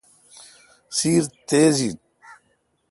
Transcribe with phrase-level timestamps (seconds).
[0.97, 1.95] سیر تیز این۔